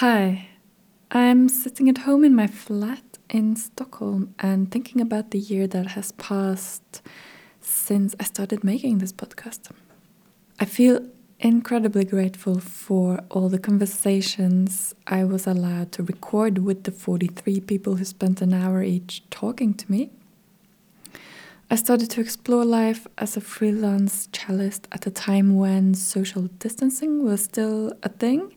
[0.00, 0.48] Hi,
[1.10, 5.88] I'm sitting at home in my flat in Stockholm and thinking about the year that
[5.88, 7.02] has passed
[7.60, 9.70] since I started making this podcast.
[10.58, 11.06] I feel
[11.38, 17.96] incredibly grateful for all the conversations I was allowed to record with the 43 people
[17.96, 20.08] who spent an hour each talking to me.
[21.70, 27.22] I started to explore life as a freelance cellist at a time when social distancing
[27.22, 28.54] was still a thing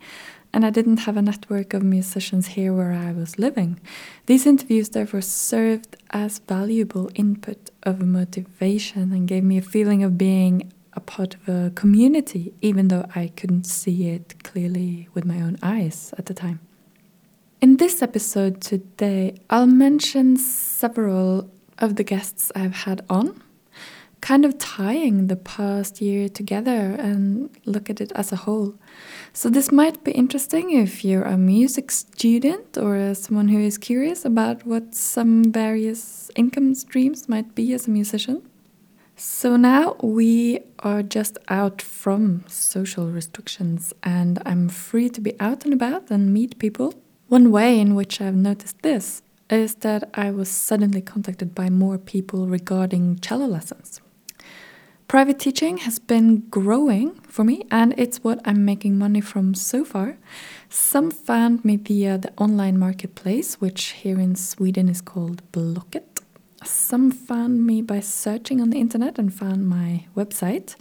[0.54, 3.80] and I didn't have a network of musicians here where I was living.
[4.28, 10.18] These interviews therefore served as valuable input of motivation and gave me a feeling of
[10.18, 15.42] being a part of a community, even though I couldn't see it clearly with my
[15.42, 16.60] own eyes at the time.
[17.60, 23.42] In this episode today, I'll mention several of the guests I've had on,
[24.24, 28.74] kind of tying the past year together and look at it as a whole.
[29.34, 34.24] So, this might be interesting if you're a music student or someone who is curious
[34.24, 38.42] about what some various income streams might be as a musician.
[39.16, 45.66] So now we are just out from social restrictions, and I'm free to be out
[45.66, 46.96] and about and meet people.
[47.28, 51.98] One way in which I've noticed this is that I was suddenly contacted by more
[51.98, 54.02] people regarding cello lessons.
[55.14, 59.86] Private teaching has been growing for me, and it's what I'm making money from so
[59.86, 60.18] far.
[60.70, 66.22] Some found me via the online marketplace, which here in Sweden is called Blocket.
[66.64, 70.76] Some found me by searching on the internet and found my website.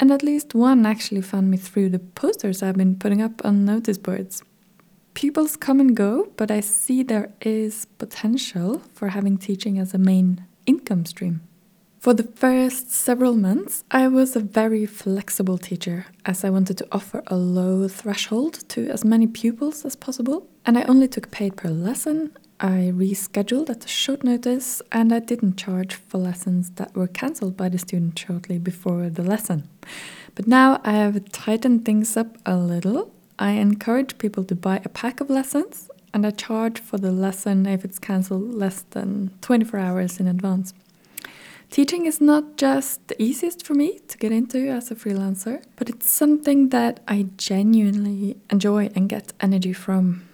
[0.00, 3.66] And at least one actually found me through the posters I've been putting up on
[3.66, 4.42] notice boards.
[5.12, 9.98] Pupils come and go, but I see there is potential for having teaching as a
[9.98, 11.42] main income stream.
[12.02, 16.88] For the first several months, I was a very flexible teacher as I wanted to
[16.90, 21.56] offer a low threshold to as many pupils as possible, and I only took paid
[21.56, 26.92] per lesson I rescheduled at a short notice and I didn't charge for lessons that
[26.96, 29.68] were cancelled by the student shortly before the lesson.
[30.34, 33.12] But now I have tightened things up a little.
[33.38, 37.64] I encourage people to buy a pack of lessons and I charge for the lesson
[37.64, 40.74] if it's cancelled less than 24 hours in advance.
[41.72, 45.88] Teaching is not just the easiest for me to get into as a freelancer, but
[45.88, 50.28] it's something that I genuinely enjoy and get energy from.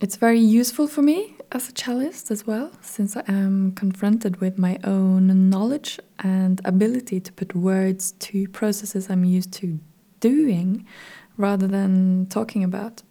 [0.00, 4.56] It's very useful for me as a cellist as well, since I am confronted with
[4.56, 9.78] my own knowledge and ability to put words to processes I'm used to
[10.20, 10.86] doing
[11.36, 13.02] rather than talking about.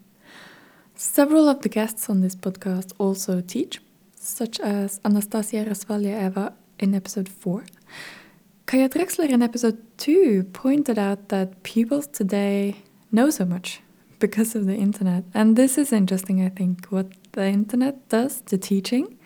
[0.95, 3.81] Several of the guests on this podcast also teach,
[4.15, 6.19] such as Anastasia Rasvalya
[6.79, 7.63] in episode 4.
[8.65, 12.75] Kaya Drexler in episode 2 pointed out that pupils today
[13.11, 13.81] know so much
[14.19, 15.23] because of the internet.
[15.33, 19.17] And this is interesting, I think, what the internet does to teaching.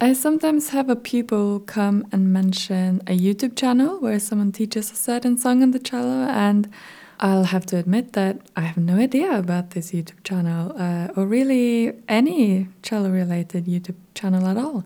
[0.00, 4.94] I sometimes have a pupil come and mention a YouTube channel where someone teaches a
[4.94, 6.70] certain song on the cello, and
[7.18, 11.26] I'll have to admit that I have no idea about this YouTube channel uh, or
[11.26, 14.84] really any cello related YouTube channel at all.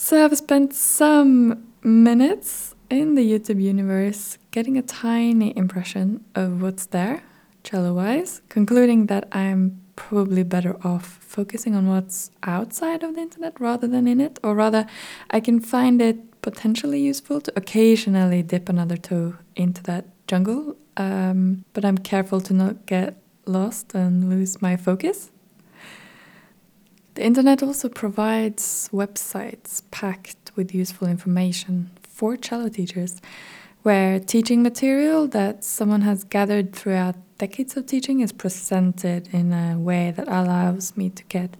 [0.00, 6.86] So I've spent some minutes in the YouTube universe getting a tiny impression of what's
[6.86, 7.24] there
[7.64, 13.60] cello wise, concluding that I'm probably better off focusing on what's outside of the internet
[13.60, 14.86] rather than in it, or rather,
[15.30, 21.64] I can find it potentially useful to occasionally dip another toe into that jungle, um,
[21.72, 25.32] but I'm careful to not get lost and lose my focus.
[27.18, 33.20] The internet also provides websites packed with useful information for cello teachers
[33.82, 39.76] where teaching material that someone has gathered throughout decades of teaching is presented in a
[39.76, 41.56] way that allows me to get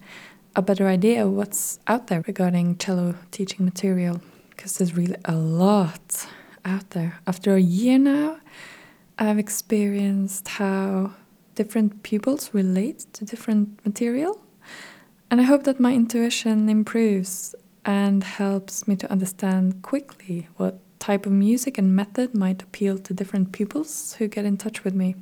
[0.55, 4.21] a better idea of what's out there regarding cello teaching material
[4.51, 6.25] because there's really a lot
[6.63, 7.19] out there.
[7.27, 8.37] After a year now,
[9.17, 11.15] I've experienced how
[11.55, 14.39] different pupils relate to different material.
[15.31, 17.53] And I hope that my intuition improves
[17.85, 23.13] and helps me to understand quickly what type of music and method might appeal to
[23.13, 25.15] different pupils who get in touch with me.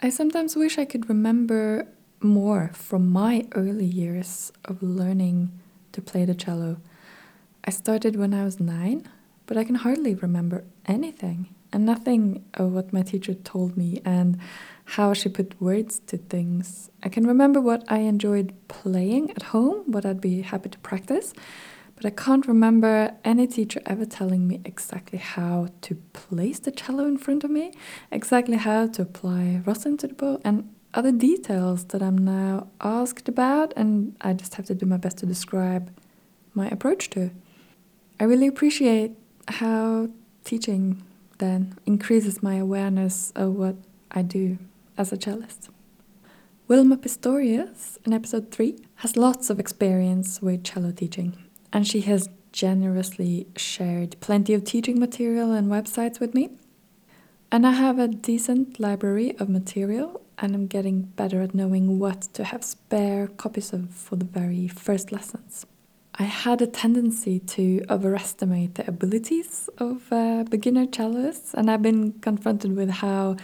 [0.00, 1.86] I sometimes wish I could remember
[2.20, 5.52] more from my early years of learning
[5.92, 6.78] to play the cello.
[7.64, 9.08] I started when I was nine,
[9.46, 14.38] but I can hardly remember anything and nothing of what my teacher told me and
[14.86, 16.90] how she put words to things.
[17.02, 21.34] I can remember what I enjoyed playing at home, what I'd be happy to practice,
[21.96, 27.04] but I can't remember any teacher ever telling me exactly how to place the cello
[27.04, 27.72] in front of me,
[28.12, 33.28] exactly how to apply rosin to the bow, and other details that I'm now asked
[33.28, 35.90] about, and I just have to do my best to describe
[36.54, 37.30] my approach to.
[38.20, 39.12] I really appreciate
[39.48, 40.08] how
[40.44, 41.02] teaching
[41.38, 43.76] then increases my awareness of what
[44.10, 44.58] I do
[44.96, 45.70] as a cellist.
[46.68, 51.36] Wilma Pistorius, in episode 3, has lots of experience with cello teaching,
[51.72, 56.50] and she has generously shared plenty of teaching material and websites with me.
[57.52, 62.22] And I have a decent library of material, and I'm getting better at knowing what
[62.34, 65.66] to have spare copies of for the very first lessons.
[66.18, 72.12] I had a tendency to overestimate the abilities of uh, beginner cellists, and I've been
[72.20, 73.36] confronted with how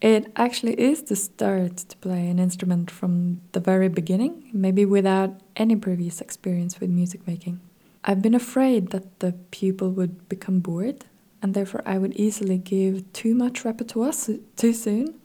[0.00, 5.40] it actually is to start to play an instrument from the very beginning, maybe without
[5.56, 7.60] any previous experience with music making.
[8.04, 11.04] I've been afraid that the pupil would become bored,
[11.42, 14.12] and therefore I would easily give too much repertoire
[14.56, 15.20] too soon.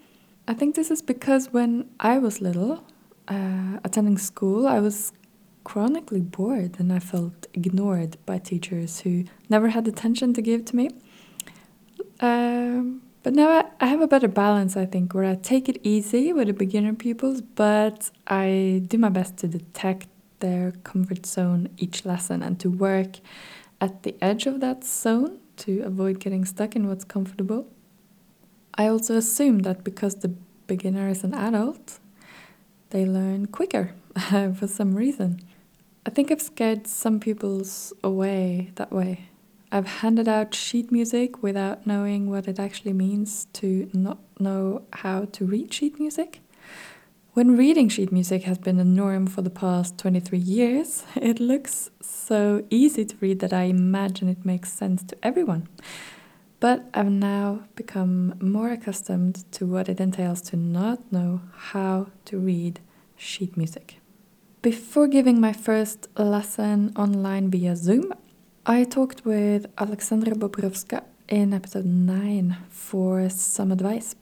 [0.47, 2.83] I think this is because when I was little,
[3.27, 5.13] uh, attending school, I was
[5.63, 10.75] chronically bored and I felt ignored by teachers who never had attention to give to
[10.75, 10.89] me.
[12.19, 16.33] Um, but now I, have a better balance, I think, where I take it easy
[16.33, 20.07] with the beginner pupils, but I do my best to detect
[20.39, 23.17] their comfort zone each lesson and to work
[23.81, 27.67] at the edge of that zone to avoid getting stuck in what's comfortable.
[28.75, 30.29] I also assume that because the
[30.67, 31.99] beginner is an adult,
[32.89, 33.93] they learn quicker
[34.29, 35.39] for some reason.
[36.05, 39.29] I think I've scared some pupils away that way.
[39.75, 45.25] I've handed out sheet music without knowing what it actually means to not know how
[45.33, 46.39] to read sheet music.
[47.33, 51.91] When reading sheet music has been the norm for the past 23 years, it looks
[52.01, 55.67] so easy to read that I imagine it makes sense to everyone.
[56.61, 62.39] But I've now become more accustomed to what it entails to not know how to
[62.39, 62.79] read
[63.17, 63.97] sheet music.
[64.61, 68.13] Before giving my first lesson online via Zoom,
[68.67, 74.15] I talked with Alexandra Bobrovska in episode 9 for some advice.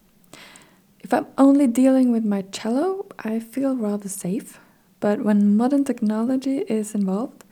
[1.00, 4.60] If I'm only dealing with my cello, I feel rather safe,
[5.00, 7.46] but when modern technology is involved,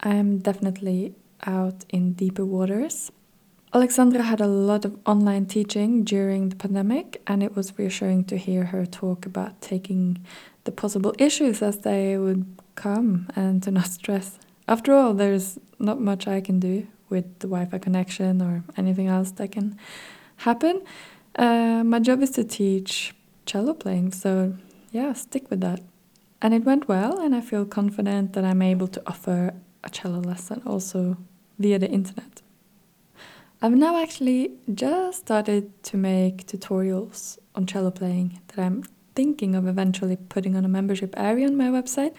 [0.00, 1.14] I'm definitely
[1.46, 3.10] out in deeper waters.
[3.72, 8.36] Alexandra had a lot of online teaching during the pandemic, and it was reassuring to
[8.36, 10.22] hear her talk about taking
[10.64, 14.38] the possible issues as they would come and to not stress.
[14.66, 19.08] After all, there's not much I can do with the Wi Fi connection or anything
[19.08, 19.78] else that can
[20.38, 20.82] happen.
[21.36, 23.14] Uh, my job is to teach
[23.46, 24.54] cello playing, so
[24.90, 25.80] yeah, stick with that.
[26.40, 30.20] And it went well, and I feel confident that I'm able to offer a cello
[30.20, 31.16] lesson also
[31.58, 32.42] via the internet.
[33.62, 38.84] I've now actually just started to make tutorials on cello playing that I'm
[39.14, 42.14] thinking of eventually putting on a membership area on my website.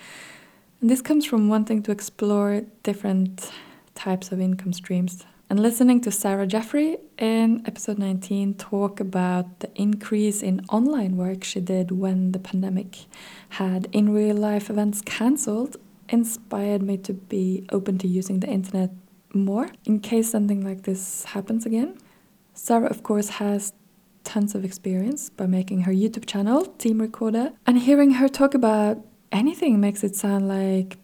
[0.81, 3.51] And this comes from wanting to explore different
[3.95, 5.25] types of income streams.
[5.50, 11.44] And listening to Sarah Jeffrey in episode 19 talk about the increase in online work
[11.44, 13.06] she did when the pandemic
[13.50, 15.77] had in real life events cancelled
[16.10, 18.92] inspired me to be open to using the internet
[19.33, 21.98] more in case something like this happens again.
[22.54, 23.74] Sarah, of course, has
[24.24, 29.06] tons of experience by making her YouTube channel, Team Recorder, and hearing her talk about
[29.36, 30.98] anything makes it sound like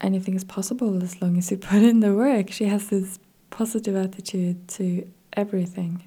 [0.00, 2.50] anything is possible as long as you put in the work.
[2.50, 3.18] She has this
[3.50, 6.04] positive attitude to everything.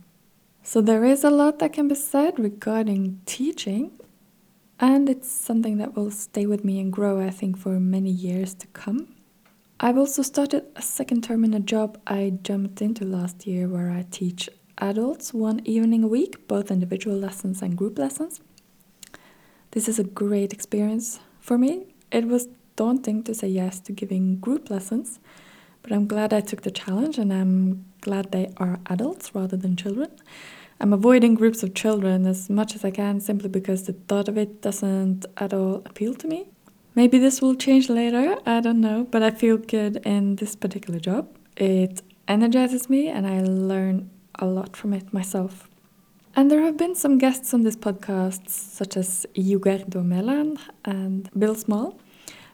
[0.63, 3.91] So there is a lot that can be said regarding teaching,
[4.79, 8.53] and it's something that will stay with me and grow, I think, for many years
[8.55, 9.15] to come.
[9.79, 13.89] I've also started a second term in a job I jumped into last year where
[13.89, 14.47] I teach
[14.77, 18.41] adults one evening a week, both individual lessons and group lessons.
[19.71, 21.87] This is a great experience for me.
[22.11, 25.19] It was daunting to say yes to giving group lessons,
[25.81, 29.75] but I'm glad I took the challenge and I'm glad they are adults rather than
[29.75, 30.11] children.
[30.79, 34.37] I'm avoiding groups of children as much as I can simply because the thought of
[34.37, 36.49] it doesn't at all appeal to me.
[36.95, 40.99] Maybe this will change later, I don't know, but I feel good in this particular
[40.99, 41.27] job.
[41.55, 45.69] It energizes me and I learn a lot from it myself.
[46.33, 51.55] And there have been some guests on this podcast, such as Yugerdo Melan and Bill
[51.55, 51.99] Small,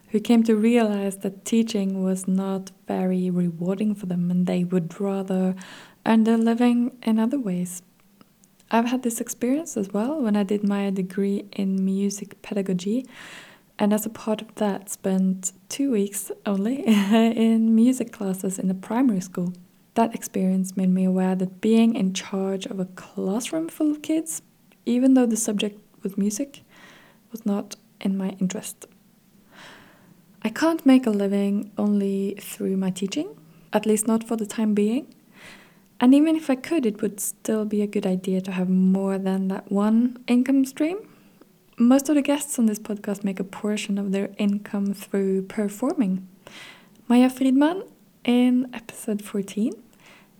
[0.08, 5.00] who came to realize that teaching was not very rewarding for them and they would
[5.00, 5.54] rather
[6.04, 7.82] earn their living in other ways.
[8.68, 13.06] I've had this experience as well when I did my degree in music pedagogy,
[13.78, 18.74] and as a part of that, spent two weeks only in music classes in a
[18.74, 19.52] primary school.
[19.98, 24.42] That experience made me aware that being in charge of a classroom full of kids,
[24.86, 26.62] even though the subject was music
[27.32, 28.86] was not in my interest.
[30.40, 33.36] I can't make a living only through my teaching,
[33.72, 35.12] at least not for the time being.
[35.98, 39.18] And even if I could, it would still be a good idea to have more
[39.18, 40.98] than that one income stream.
[41.76, 46.28] Most of the guests on this podcast make a portion of their income through performing.
[47.08, 47.82] Maya Friedman
[48.22, 49.72] in episode 14,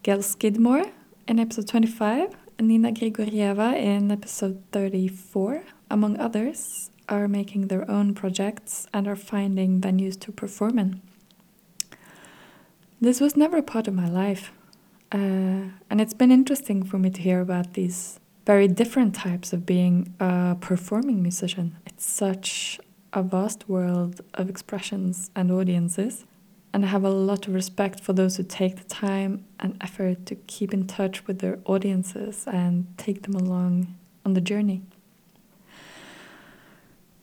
[0.09, 0.87] Gail Skidmore
[1.27, 8.15] in episode 25, and Nina Grigorieva in episode 34, among others, are making their own
[8.15, 11.03] projects and are finding venues to perform in.
[13.03, 14.51] This was never a part of my life.
[15.13, 19.67] Uh, and it's been interesting for me to hear about these very different types of
[19.67, 21.77] being a performing musician.
[21.85, 22.81] It's such
[23.13, 26.25] a vast world of expressions and audiences.
[26.73, 30.27] And I have a lot of respect for those who take the time and effort
[30.27, 34.83] to keep in touch with their audiences and take them along on the journey.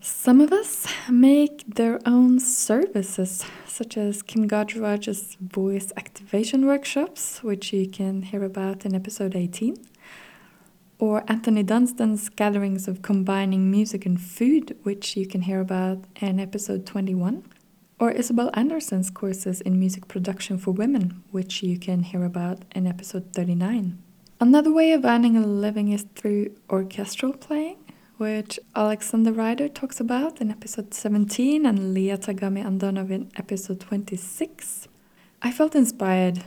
[0.02, 7.74] Some of us make their own services, such as Kim Gajraj's voice activation workshops, which
[7.74, 9.76] you can hear about in episode 18,
[11.00, 16.40] or Anthony Dunstan's gatherings of combining music and food, which you can hear about in
[16.40, 17.44] episode 21,
[18.00, 22.88] or Isabel Anderson's courses in music production for women, which you can hear about in
[22.88, 23.98] episode 39.
[24.40, 27.78] Another way of earning a living is through orchestral playing
[28.18, 34.88] which Alexander Ryder talks about in episode 17 and Leah Tagami Andonov in episode 26.
[35.42, 36.44] I felt inspired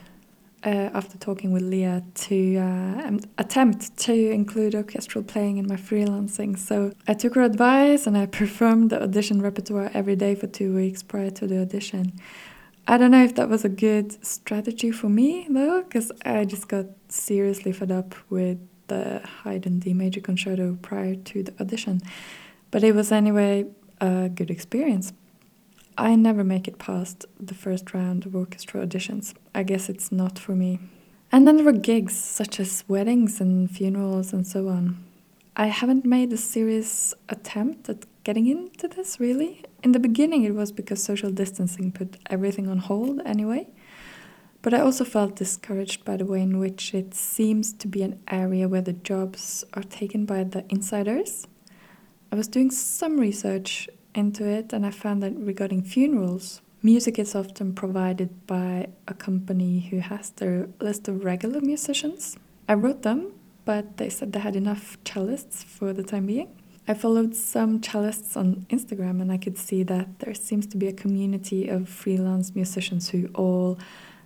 [0.63, 6.57] uh, after talking with Leah to uh, attempt to include orchestral playing in my freelancing.
[6.57, 10.75] So I took her advice and I performed the audition repertoire every day for two
[10.75, 12.13] weeks prior to the audition.
[12.87, 16.67] I don't know if that was a good strategy for me though, because I just
[16.67, 22.01] got seriously fed up with the Haydn D major concerto prior to the audition.
[22.71, 23.65] But it was anyway
[24.01, 25.13] a good experience.
[25.99, 29.33] I never make it past the first round of orchestra auditions.
[29.53, 30.79] I guess it's not for me.
[31.29, 35.03] And then there were gigs such as weddings and funerals and so on.
[35.57, 39.65] I haven't made a serious attempt at getting into this really.
[39.83, 43.67] In the beginning, it was because social distancing put everything on hold anyway.
[44.61, 48.21] But I also felt discouraged by the way in which it seems to be an
[48.29, 51.45] area where the jobs are taken by the insiders.
[52.31, 57.35] I was doing some research into it and I found that regarding funerals, music is
[57.35, 62.37] often provided by a company who has their list of regular musicians.
[62.67, 63.33] I wrote them,
[63.65, 66.49] but they said they had enough cellists for the time being.
[66.87, 70.87] I followed some cellists on Instagram and I could see that there seems to be
[70.87, 73.77] a community of freelance musicians who all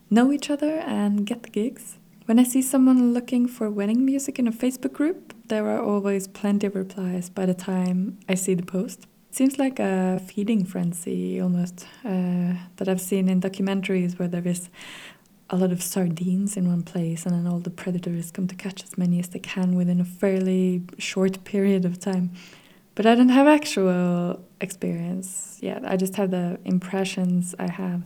[0.10, 1.98] know each other and get the gigs.
[2.26, 6.26] When I see someone looking for wedding music in a Facebook group, there are always
[6.26, 9.08] plenty of replies by the time I see the post.
[9.34, 14.70] Seems like a feeding frenzy almost uh, that I've seen in documentaries where there is
[15.50, 18.84] a lot of sardines in one place and then all the predators come to catch
[18.84, 22.30] as many as they can within a fairly short period of time.
[22.94, 25.84] But I don't have actual experience yet.
[25.84, 28.04] I just have the impressions I have.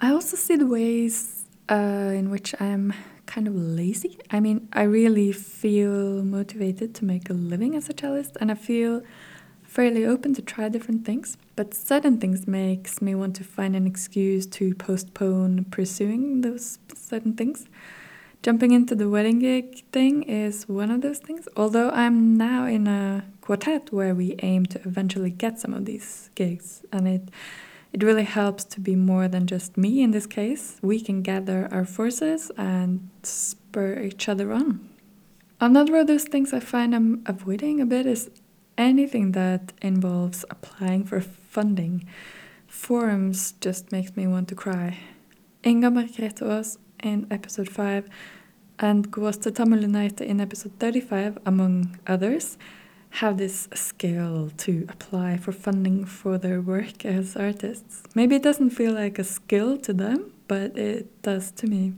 [0.00, 2.94] I also see the ways uh, in which I'm
[3.26, 4.16] kind of lazy.
[4.30, 8.54] I mean, I really feel motivated to make a living as a cellist, and I
[8.54, 9.02] feel
[9.76, 11.36] fairly open to try different things.
[11.54, 17.34] But certain things makes me want to find an excuse to postpone pursuing those certain
[17.34, 17.66] things.
[18.42, 21.46] Jumping into the wedding gig thing is one of those things.
[21.58, 26.30] Although I'm now in a quartet where we aim to eventually get some of these
[26.34, 27.28] gigs, and it
[27.92, 30.78] it really helps to be more than just me in this case.
[30.80, 34.88] We can gather our forces and spur each other on.
[35.60, 38.30] Another of those things I find I'm avoiding a bit is
[38.78, 42.06] anything that involves applying for funding.
[42.66, 44.98] Forums just makes me want to cry.
[45.64, 48.08] Inga Margrethe Aas in episode 5
[48.78, 52.58] and Gwoste Tamulenaite in episode 35, among others,
[53.10, 58.02] have this skill to apply for funding for their work as artists.
[58.14, 61.94] Maybe it doesn't feel like a skill to them, but it does to me.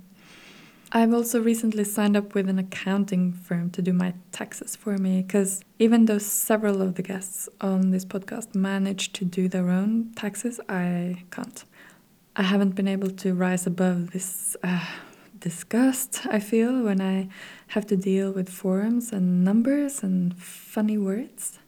[0.91, 5.21] I've also recently signed up with an accounting firm to do my taxes for me
[5.21, 10.13] because even though several of the guests on this podcast manage to do their own
[10.17, 11.63] taxes, I can't.
[12.37, 14.87] I haven't been able to rise above this uh,
[15.39, 17.29] disgust I feel when I
[17.69, 21.59] have to deal with forums and numbers and funny words.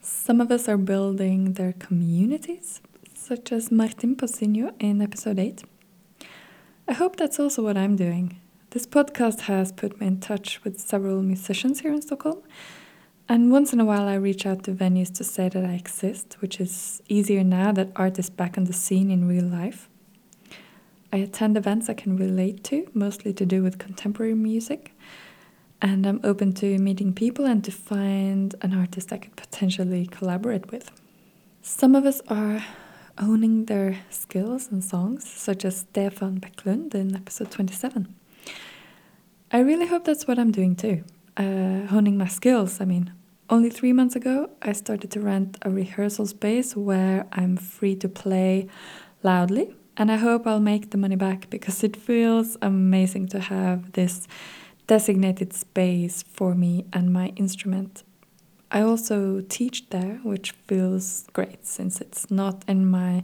[0.00, 2.80] Some of us are building their communities,
[3.12, 5.62] such as Martin Posinho in episode 8.
[6.88, 8.40] I hope that's also what I'm doing.
[8.70, 12.42] This podcast has put me in touch with several musicians here in Stockholm,
[13.28, 16.36] And once in a while, I reach out to venues to say that I exist,
[16.40, 19.88] which is easier now that art is back on the scene in real life.
[21.12, 24.92] I attend events I can relate to, mostly to do with contemporary music,
[25.82, 30.70] and I'm open to meeting people and to find an artist I could potentially collaborate
[30.70, 30.90] with.
[31.62, 32.64] Some of us are
[33.18, 38.14] owning their skills and songs, such as Stefan Becklund in episode 27.
[39.52, 41.04] I really hope that's what I'm doing too
[41.36, 42.80] uh, honing my skills.
[42.80, 43.12] I mean,
[43.48, 48.08] only three months ago, I started to rent a rehearsal space where I'm free to
[48.08, 48.68] play
[49.22, 49.74] loudly.
[49.96, 54.28] And I hope I'll make the money back because it feels amazing to have this
[54.86, 58.02] designated space for me and my instrument.
[58.70, 63.22] I also teach there, which feels great since it's not in my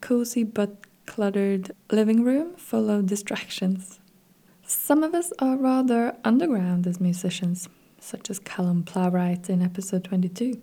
[0.00, 4.00] cozy but cluttered living room full of distractions.
[4.68, 7.68] Some of us are rather underground as musicians,
[8.00, 10.60] such as Callum Plowright in episode 22.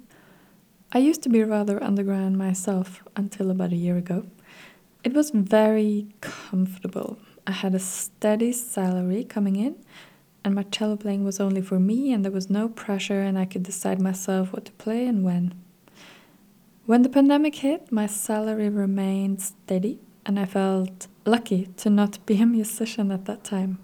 [0.91, 4.25] I used to be rather underground myself until about a year ago.
[5.05, 7.17] It was very comfortable.
[7.47, 9.77] I had a steady salary coming in,
[10.43, 13.45] and my cello playing was only for me, and there was no pressure, and I
[13.45, 15.53] could decide myself what to play and when.
[16.85, 22.41] When the pandemic hit, my salary remained steady, and I felt lucky to not be
[22.41, 23.79] a musician at that time.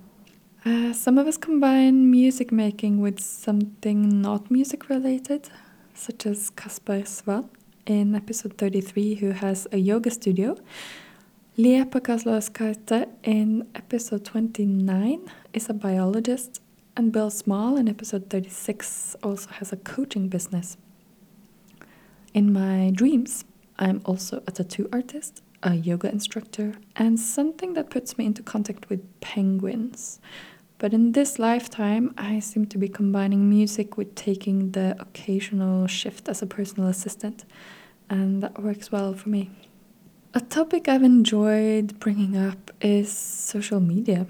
[0.70, 5.50] Uh, some of us combine music making with something not music related,
[5.96, 7.50] such as Kaspar Svan
[7.88, 10.56] in episode 33, who has a yoga studio.
[11.58, 16.62] Liepa Kaslauskaite in episode 29 is a biologist,
[16.96, 20.78] and Bill Small in episode 36 also has a coaching business.
[22.36, 23.44] In my dreams,
[23.80, 28.88] I'm also a tattoo artist, a yoga instructor, and something that puts me into contact
[28.88, 30.20] with penguins.
[30.80, 36.30] But in this lifetime, I seem to be combining music with taking the occasional shift
[36.30, 37.44] as a personal assistant,
[38.10, 39.52] and that works well for me.
[40.34, 44.26] A topic I've enjoyed bringing up is social media.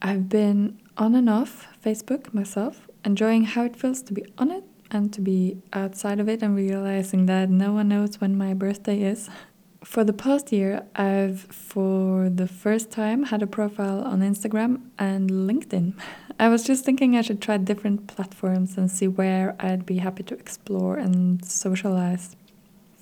[0.00, 4.64] I've been on and off Facebook myself, enjoying how it feels to be on it
[4.90, 9.02] and to be outside of it and realizing that no one knows when my birthday
[9.02, 9.28] is.
[9.84, 15.28] For the past year, I've for the first time had a profile on Instagram and
[15.28, 15.94] LinkedIn.
[16.38, 20.22] I was just thinking I should try different platforms and see where I'd be happy
[20.24, 22.36] to explore and socialize.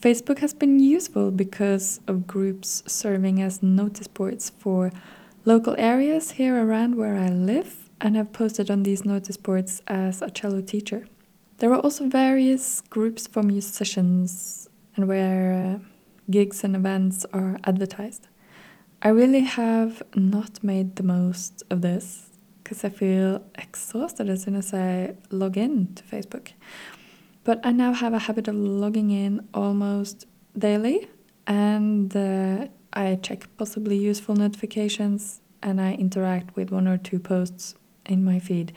[0.01, 4.91] Facebook has been useful because of groups serving as notice boards for
[5.45, 10.23] local areas here around where I live and have posted on these notice boards as
[10.23, 11.07] a cello teacher.
[11.59, 15.85] There are also various groups for musicians and where uh,
[16.31, 18.29] gigs and events are advertised.
[19.03, 22.31] I really have not made the most of this
[22.63, 26.53] because I feel exhausted as soon as I log in to Facebook.
[27.45, 31.09] But I now have a habit of logging in almost daily
[31.47, 37.75] and uh, I check possibly useful notifications and I interact with one or two posts
[38.07, 38.73] in my feed.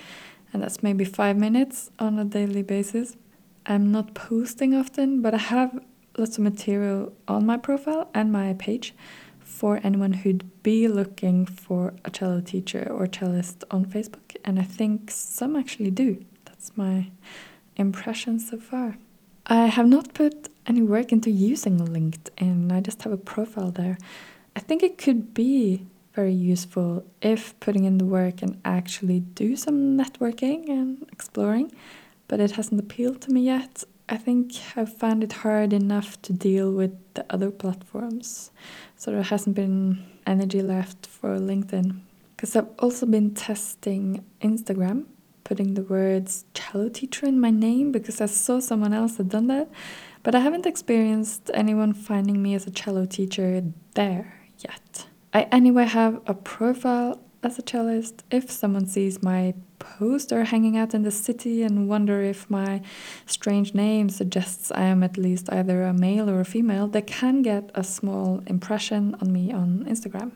[0.52, 3.18] And that's maybe five minutes on a daily basis.
[3.66, 5.80] I'm not posting often, but I have
[6.18, 8.94] lots of material on my profile and my page
[9.40, 14.36] for anyone who'd be looking for a cello teacher or cellist on Facebook.
[14.44, 16.24] And I think some actually do.
[16.46, 17.12] That's my
[17.76, 18.98] impression so far.
[19.46, 23.98] I have not put any work into using LinkedIn, I just have a profile there.
[24.56, 29.56] I think it could be very useful if putting in the work and actually do
[29.56, 31.72] some networking and exploring,
[32.28, 33.84] but it hasn't appealed to me yet.
[34.14, 38.52] I think I've found it hard enough to deal with the other platforms.
[38.96, 42.02] So there hasn't been energy left for LinkedIn.
[42.36, 45.06] Because I've also been testing Instagram,
[45.44, 49.48] putting the words cello teacher in my name because I saw someone else had done
[49.48, 49.72] that.
[50.22, 53.64] But I haven't experienced anyone finding me as a cello teacher
[53.96, 55.08] there yet.
[55.34, 60.94] I anyway have a profile as a cellist if someone sees my poster hanging out
[60.94, 62.82] in the city and wonder if my
[63.26, 67.42] strange name suggests I am at least either a male or a female, they can
[67.42, 70.32] get a small impression on me on Instagram.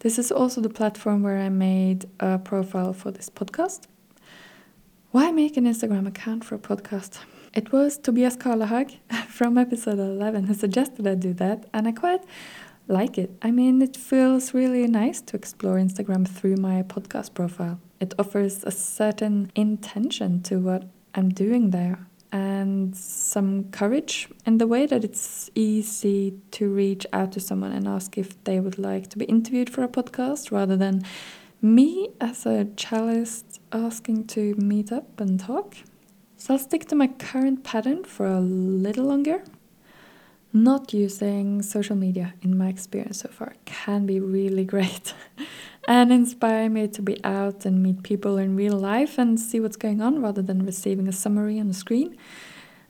[0.00, 3.82] This is also the platform where I made a profile for this podcast.
[5.10, 7.18] Why make an Instagram account for a podcast?
[7.52, 8.96] It was Tobias Karlahag
[9.28, 12.22] from episode 11 who suggested I do that, and I quite
[12.90, 13.30] like it.
[13.40, 17.80] I mean, it feels really nice to explore Instagram through my podcast profile.
[18.00, 24.66] It offers a certain intention to what I'm doing there and some courage in the
[24.66, 29.08] way that it's easy to reach out to someone and ask if they would like
[29.10, 31.02] to be interviewed for a podcast rather than
[31.60, 35.74] me as a cellist asking to meet up and talk.
[36.36, 39.42] So I'll stick to my current pattern for a little longer.
[40.52, 45.14] Not using social media, in my experience so far, can be really great
[45.86, 49.76] and inspire me to be out and meet people in real life and see what's
[49.76, 52.16] going on rather than receiving a summary on the screen,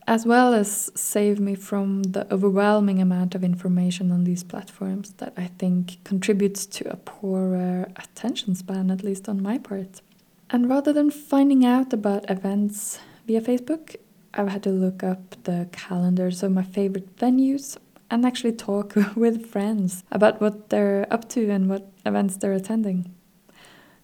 [0.06, 5.34] as well as save me from the overwhelming amount of information on these platforms that
[5.36, 10.00] I think contributes to a poorer attention span, at least on my part.
[10.48, 13.96] And rather than finding out about events via Facebook,
[14.34, 17.76] I've had to look up the calendars of my favorite venues
[18.10, 23.14] and actually talk with friends about what they're up to and what events they're attending.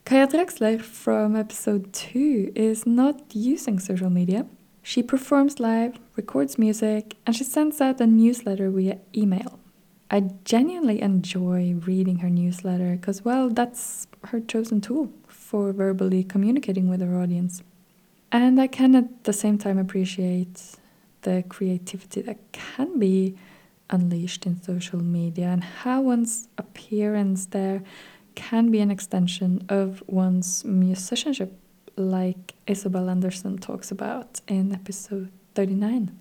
[0.05, 4.47] Kaya Drexler from episode 2 is not using social media.
[4.83, 9.59] She performs live, records music, and she sends out a newsletter via email.
[10.09, 16.89] I genuinely enjoy reading her newsletter because, well, that's her chosen tool for verbally communicating
[16.89, 17.63] with her audience.
[18.37, 20.61] And I can at the same time appreciate
[21.23, 23.35] the creativity that can be
[23.89, 27.83] unleashed in social media and how one's appearance there
[28.35, 31.59] can be an extension of one's musicianship,
[31.97, 36.15] like Isabel Anderson talks about in episode 39.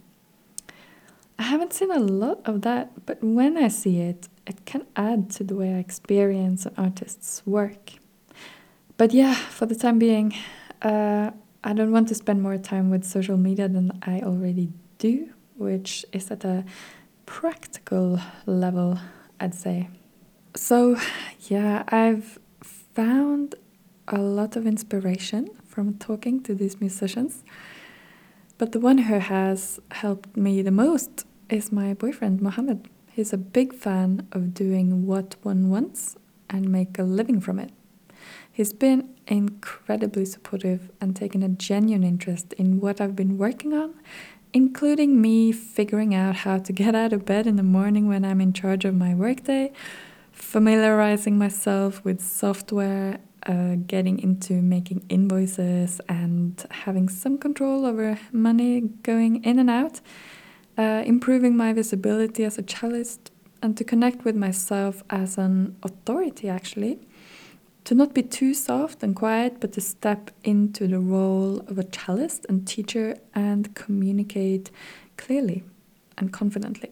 [1.37, 5.29] I haven't seen a lot of that, but when I see it, it can add
[5.31, 7.91] to the way I experience an artist's work.
[8.95, 10.33] But yeah, for the time being,
[10.81, 11.31] uh,
[11.67, 16.05] I don't want to spend more time with social media than I already do, which
[16.13, 16.63] is at a
[17.25, 18.99] practical level,
[19.39, 19.89] I'd say.
[20.55, 20.95] So,
[21.47, 23.55] yeah, I've found
[24.07, 27.43] a lot of inspiration from talking to these musicians.
[28.59, 32.89] But the one who has helped me the most is my boyfriend, Mohamed.
[33.11, 36.15] He's a big fan of doing what one wants
[36.47, 37.71] and make a living from it.
[38.55, 43.95] He's been incredibly supportive and taken a genuine interest in what I've been working on,
[44.53, 48.39] including me figuring out how to get out of bed in the morning when I'm
[48.39, 49.73] in charge of my workday,
[50.31, 58.79] familiarizing myself with software, uh, getting into making invoices, and having some control over money
[58.79, 59.99] going in and out,
[60.77, 66.47] uh, improving my visibility as a cellist, and to connect with myself as an authority
[66.47, 67.01] actually
[67.85, 71.83] to not be too soft and quiet, but to step into the role of a
[71.83, 74.71] cellist and teacher and communicate
[75.17, 75.63] clearly
[76.17, 76.91] and confidently.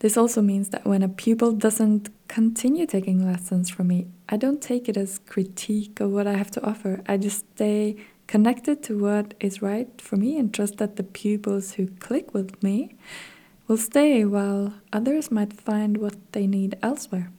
[0.00, 4.60] This also means that when a pupil doesn't continue taking lessons from me, I don't
[4.60, 7.02] take it as critique of what I have to offer.
[7.06, 11.74] I just stay connected to what is right for me and trust that the pupils
[11.74, 12.96] who click with me
[13.68, 17.30] will stay while others might find what they need elsewhere.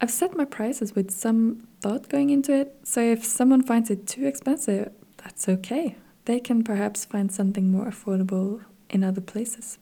[0.00, 4.06] I've set my prices with some thought going into it, so if someone finds it
[4.06, 5.96] too expensive, that's okay.
[6.24, 9.78] They can perhaps find something more affordable in other places.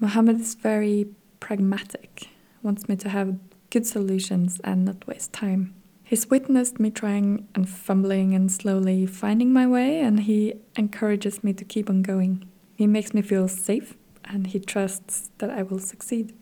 [0.00, 2.28] Mohamed is very pragmatic,
[2.62, 3.38] wants me to have
[3.70, 5.74] good solutions and not waste time.
[6.02, 11.52] He's witnessed me trying and fumbling and slowly finding my way, and he encourages me
[11.54, 12.48] to keep on going.
[12.74, 16.34] He makes me feel safe and he trusts that I will succeed.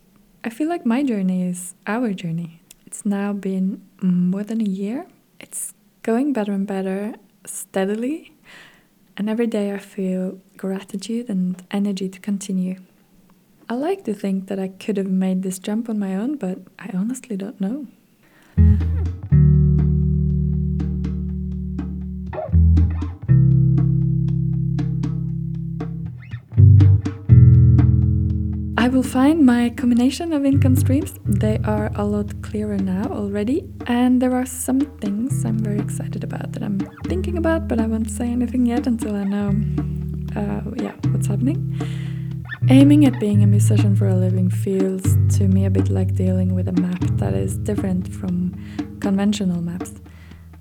[0.43, 2.60] I feel like my journey is our journey.
[2.91, 5.07] It's now been more than a year.
[5.39, 7.15] It's going better and better
[7.47, 8.33] steadily.
[9.17, 12.81] And every day I feel gratitude and energy to continue.
[13.69, 16.59] I like to think that I could have made this jump on my own, but
[16.81, 17.87] I honestly don't know.
[28.81, 31.13] I will find my combination of income streams.
[31.27, 36.25] They are a lot clearer now already, and there are some things I'm very excited
[36.25, 39.49] about that I'm thinking about, but I won't say anything yet until I know,
[40.35, 41.79] uh, yeah, what's happening.
[42.71, 45.03] Aiming at being a musician for a living feels
[45.37, 48.55] to me a bit like dealing with a map that is different from
[49.01, 49.93] conventional maps.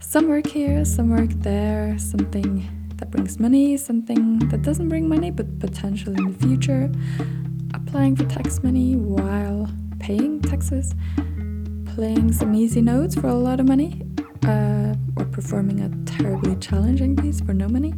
[0.02, 5.32] Some work here, some work there, something that brings money, something that doesn't bring money
[5.32, 6.92] but potential in the future
[7.90, 10.94] applying for tax money while paying taxes,
[11.96, 14.00] playing some easy notes for a lot of money,
[14.46, 17.92] uh, or performing a terribly challenging piece for no money,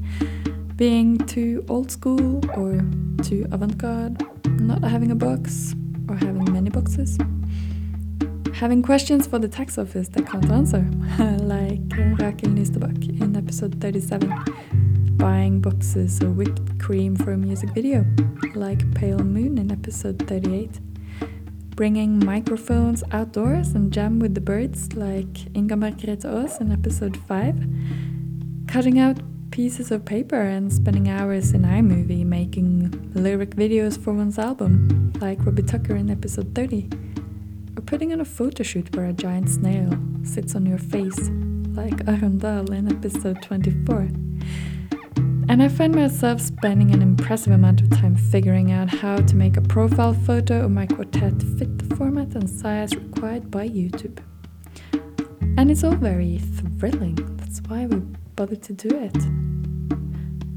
[0.78, 2.80] being too old school or
[3.22, 4.26] too avant garde,
[4.62, 5.76] not having a box
[6.08, 7.18] or having many boxes,
[8.54, 10.80] having questions for the tax office that can't answer,
[11.42, 11.86] like
[12.18, 14.81] Rakel Nystebakk in episode 37
[15.22, 18.04] buying boxes of whipped cream for a music video,
[18.56, 20.80] like Pale Moon in episode 38,
[21.76, 27.56] bringing microphones outdoors and jam with the birds, like Inga Margrethe Aas in episode 5,
[28.68, 29.20] cutting out
[29.52, 35.46] pieces of paper and spending hours in iMovie making lyric videos for one's album, like
[35.46, 36.90] Robbie Tucker in episode 30,
[37.78, 41.30] or putting on a photo shoot where a giant snail sits on your face,
[41.76, 44.10] like Arundel in episode 24.
[45.52, 49.58] And I find myself spending an impressive amount of time figuring out how to make
[49.58, 54.20] a profile photo of my quartet fit the format and size required by YouTube.
[55.58, 56.38] And it's all very
[56.80, 57.16] thrilling.
[57.36, 57.98] That's why we
[58.38, 59.18] bothered to do it.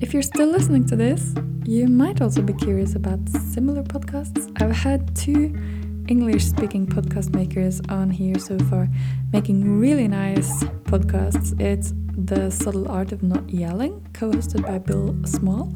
[0.00, 4.48] If you're still listening to this, you might also be curious about similar podcasts.
[4.62, 5.58] I've had two
[6.06, 8.88] English speaking podcast makers on here so far
[9.32, 11.60] making really nice podcasts.
[11.60, 15.74] It's The Subtle Art of Not Yelling, co hosted by Bill Small,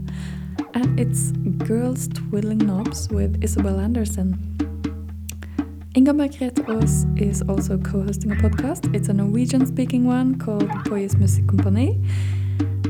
[0.72, 1.32] and it's
[1.66, 4.38] Girls Twiddling Knobs with Isabel Anderson.
[5.96, 8.94] Inga Margrethe Aas is also co hosting a podcast.
[8.94, 12.06] It's a Norwegian speaking one called Boyes Musikkompani.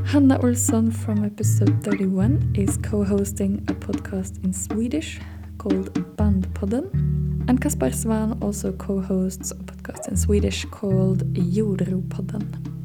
[0.07, 5.21] Hanna Olsson from episode 31 is co hosting a podcast in Swedish
[5.57, 7.49] called Bandpodden.
[7.49, 12.78] And Kaspar Svan also co hosts a podcast in Swedish called Jorderopodden.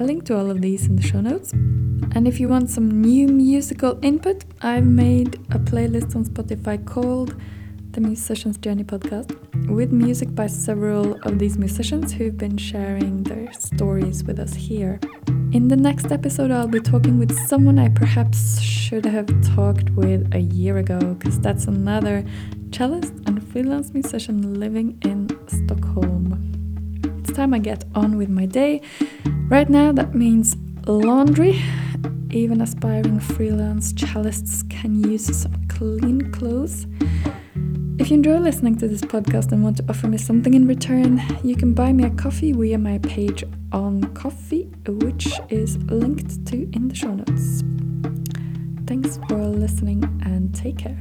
[0.00, 1.52] A link to all of these in the show notes.
[1.52, 7.34] And if you want some new musical input, I've made a playlist on Spotify called
[7.90, 9.36] the Musician's Journey podcast
[9.68, 14.98] with music by several of these musicians who've been sharing their stories with us here.
[15.52, 20.34] In the next episode, I'll be talking with someone I perhaps should have talked with
[20.34, 22.24] a year ago, because that's another
[22.70, 26.49] cellist and freelance musician living in Stockholm.
[27.40, 28.82] Time I get on with my day.
[29.48, 31.58] Right now, that means laundry.
[32.30, 36.86] Even aspiring freelance cellists can use some clean clothes.
[37.98, 41.22] If you enjoy listening to this podcast and want to offer me something in return,
[41.42, 46.68] you can buy me a coffee via my page on Ko-fi, which is linked to
[46.74, 47.64] in the show notes.
[48.86, 51.00] Thanks for listening and take care.